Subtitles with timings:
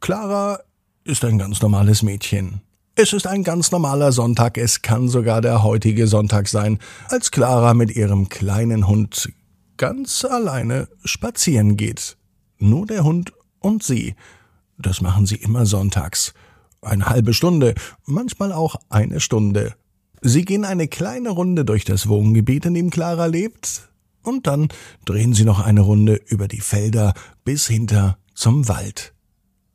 [0.00, 0.60] Clara
[1.04, 2.62] ist ein ganz normales Mädchen.
[2.94, 7.74] Es ist ein ganz normaler Sonntag, es kann sogar der heutige Sonntag sein, als Clara
[7.74, 9.32] mit ihrem kleinen Hund
[9.76, 12.16] ganz alleine spazieren geht.
[12.58, 14.14] Nur der Hund und sie.
[14.78, 16.34] Das machen sie immer sonntags.
[16.82, 17.74] Eine halbe Stunde,
[18.06, 19.76] manchmal auch eine Stunde.
[20.20, 23.88] Sie gehen eine kleine Runde durch das Wohngebiet, in dem Clara lebt,
[24.24, 24.68] und dann
[25.04, 29.14] drehen sie noch eine Runde über die Felder bis hinter zum Wald.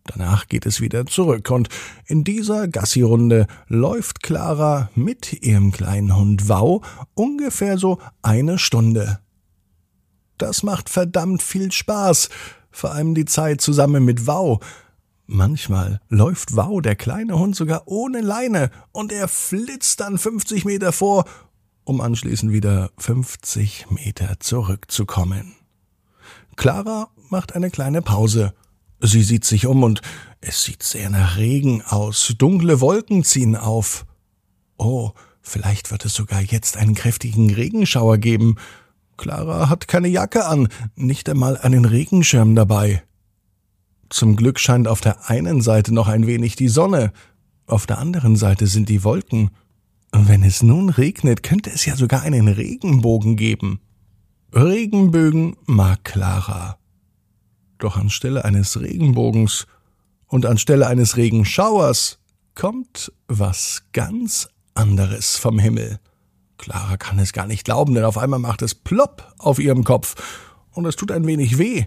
[0.04, 1.70] Danach geht es wieder zurück, und
[2.08, 6.82] in dieser Gassi-Runde läuft Clara mit ihrem kleinen Hund Wau
[7.14, 9.20] ungefähr so eine Stunde.
[10.38, 12.30] Das macht verdammt viel Spaß,
[12.70, 14.60] vor allem die Zeit zusammen mit Wau.
[15.28, 20.94] Manchmal läuft Wow, der kleine Hund, sogar ohne Leine, und er flitzt dann 50 Meter
[20.94, 21.26] vor,
[21.84, 25.56] um anschließend wieder 50 Meter zurückzukommen.
[26.56, 28.54] Clara macht eine kleine Pause.
[29.02, 30.02] Sie sieht sich um und
[30.40, 32.34] es sieht sehr nach Regen aus.
[32.38, 34.06] Dunkle Wolken ziehen auf.
[34.78, 35.12] Oh,
[35.42, 38.56] vielleicht wird es sogar jetzt einen kräftigen Regenschauer geben.
[39.18, 43.04] Clara hat keine Jacke an, nicht einmal einen Regenschirm dabei.
[44.10, 47.12] Zum Glück scheint auf der einen Seite noch ein wenig die Sonne,
[47.68, 49.52] auf der anderen Seite sind die Wolken.
[50.14, 53.82] Wenn es nun regnet, könnte es ja sogar einen Regenbogen geben.
[54.54, 56.78] Regenbögen mag Clara.
[57.78, 59.68] Doch anstelle eines Regenbogens
[60.28, 62.20] und anstelle eines Regenschauers
[62.56, 66.00] kommt was ganz anderes vom Himmel.
[66.58, 70.16] Clara kann es gar nicht glauben, denn auf einmal macht es plopp auf ihrem Kopf
[70.72, 71.86] und es tut ein wenig weh.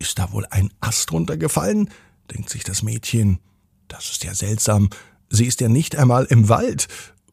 [0.00, 1.90] Ist da wohl ein Ast runtergefallen?
[2.32, 3.38] denkt sich das Mädchen.
[3.86, 4.88] Das ist ja seltsam.
[5.28, 6.88] Sie ist ja nicht einmal im Wald.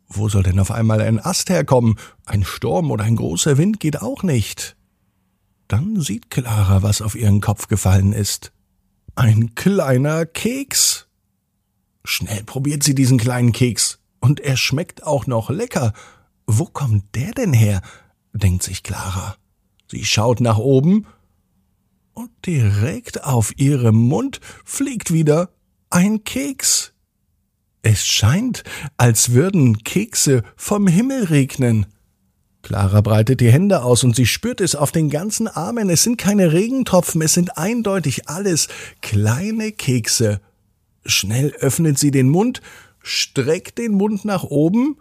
[0.07, 1.97] Wo soll denn auf einmal ein Ast herkommen?
[2.25, 4.75] Ein Sturm oder ein großer Wind geht auch nicht.
[5.67, 8.51] Dann sieht Clara, was auf ihren Kopf gefallen ist.
[9.15, 11.07] Ein kleiner Keks.
[12.03, 13.99] Schnell probiert sie diesen kleinen Keks.
[14.19, 15.93] Und er schmeckt auch noch lecker.
[16.45, 17.81] Wo kommt der denn her?
[18.33, 19.35] denkt sich Clara.
[19.89, 21.05] Sie schaut nach oben
[22.17, 25.51] und direkt auf ihrem Mund fliegt wieder
[25.91, 26.93] ein Keks.
[27.83, 28.63] Es scheint,
[28.97, 31.85] als würden Kekse vom Himmel regnen.
[32.63, 35.91] Clara breitet die Hände aus und sie spürt es auf den ganzen Armen.
[35.91, 38.67] Es sind keine Regentropfen, es sind eindeutig alles
[39.01, 40.41] kleine Kekse.
[41.05, 42.61] Schnell öffnet sie den Mund,
[42.99, 44.97] streckt den Mund nach oben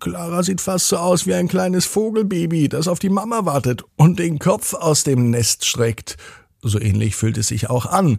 [0.00, 4.20] Clara sieht fast so aus wie ein kleines Vogelbaby, das auf die Mama wartet und
[4.20, 6.16] den Kopf aus dem Nest streckt.
[6.62, 8.18] So ähnlich fühlt es sich auch an.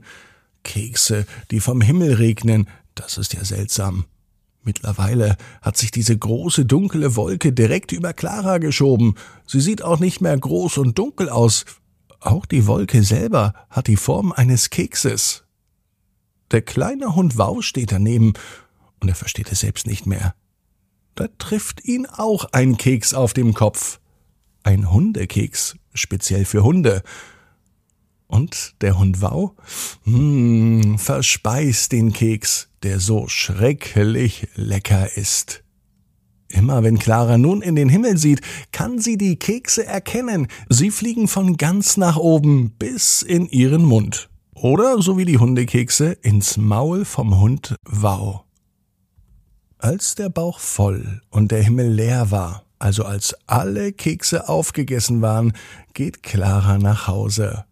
[0.64, 4.06] Kekse, die vom Himmel regnen, das ist ja seltsam.
[4.62, 9.16] Mittlerweile hat sich diese große dunkle Wolke direkt über Clara geschoben.
[9.48, 11.64] Sie sieht auch nicht mehr groß und dunkel aus.
[12.20, 15.46] Auch die Wolke selber hat die Form eines Kekses.
[16.52, 18.34] Der kleine Hund Wau steht daneben
[19.00, 20.36] Und er versteht es selbst nicht mehr.
[21.20, 24.00] Da trifft ihn auch ein Keks auf dem Kopf.
[24.64, 27.04] Ein Hundekeks, speziell für Hunde.
[28.28, 29.54] Und der Hund Wau,
[30.06, 35.62] hm, verspeist den Keks, der so schrecklich lecker ist.
[36.48, 38.40] Immer wenn Clara nun in den Himmel sieht,
[38.72, 40.48] kann sie die Kekse erkennen.
[40.70, 44.30] Sie fliegen von ganz nach oben bis in ihren Mund.
[44.56, 48.46] Oder, so wie die Hundekekse, ins Maul vom Hund Wow.
[49.82, 55.54] Als der Bauch voll und der Himmel leer war, also als alle Kekse aufgegessen waren,
[55.94, 57.64] geht Clara nach Hause.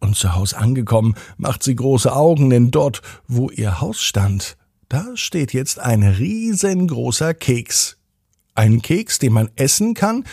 [0.00, 4.56] Und zu Haus angekommen, macht sie große Augen, denn dort, wo ihr Haus stand,
[4.88, 7.96] da steht jetzt ein riesengroßer Keks.
[8.56, 10.24] Ein Keks, den man essen kann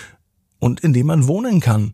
[0.58, 1.94] und in dem man wohnen kann.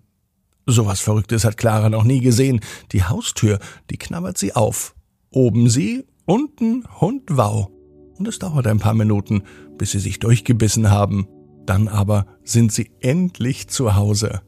[0.65, 2.61] Sowas Verrücktes hat Clara noch nie gesehen.
[2.93, 3.59] Die Haustür,
[3.89, 4.95] die knabbert sie auf.
[5.29, 7.69] Oben sie, unten Hund Wow
[8.17, 9.43] und es dauert ein paar Minuten,
[9.77, 11.27] bis sie sich durchgebissen haben.
[11.65, 14.41] Dann aber sind sie endlich zu Hause.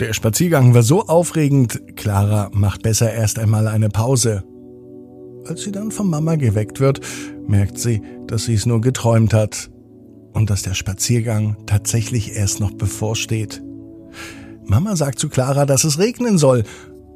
[0.00, 4.44] Der Spaziergang war so aufregend, Clara macht besser erst einmal eine Pause.
[5.46, 7.00] Als sie dann von Mama geweckt wird,
[7.46, 9.70] merkt sie, dass sie es nur geträumt hat
[10.32, 13.62] und dass der Spaziergang tatsächlich erst noch bevorsteht.
[14.64, 16.64] Mama sagt zu Clara, dass es regnen soll.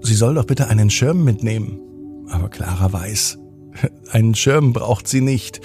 [0.02, 1.80] Sie soll doch bitte einen Schirm mitnehmen.
[2.30, 3.39] Aber Clara weiß,
[4.10, 5.60] einen Schirm braucht sie nicht,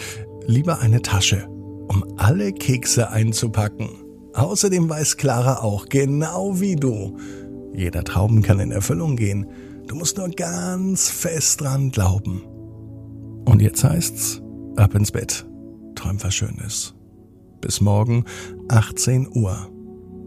[0.48, 1.48] lieber eine Tasche,
[1.88, 3.90] um alle Kekse einzupacken.
[4.34, 7.18] Außerdem weiß Clara auch, genau wie du,
[7.74, 9.48] jeder Traum kann in Erfüllung gehen.
[9.88, 12.42] Du musst nur ganz fest dran glauben.
[13.46, 14.42] Und jetzt heißt's,
[14.78, 15.46] ab ins Bett.
[15.96, 16.96] Träum was Schönes.
[17.62, 18.26] Bis morgen,
[18.70, 19.70] 18 Uhr.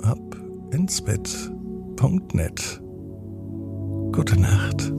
[0.03, 0.37] Ab
[0.73, 2.81] ins Bett.net.
[4.13, 4.93] Gute Nacht.